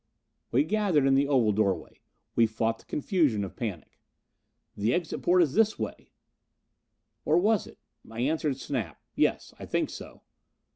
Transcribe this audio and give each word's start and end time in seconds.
We 0.51 0.63
gathered 0.63 1.05
in 1.05 1.13
the 1.13 1.27
oval 1.27 1.51
doorway. 1.51 1.99
We 2.35 2.47
fought 2.47 2.79
the 2.79 2.85
confusion 2.85 3.43
of 3.43 3.55
panic. 3.55 3.99
"The 4.75 4.95
exit 4.95 5.21
port 5.21 5.43
is 5.43 5.53
this 5.53 5.77
way." 5.77 6.09
Or 7.23 7.37
was 7.37 7.67
it? 7.67 7.77
I 8.09 8.21
answered 8.21 8.57
Snap, 8.57 8.99
"Yes, 9.15 9.53
I 9.59 9.67
think 9.67 9.91
so." 9.91 10.23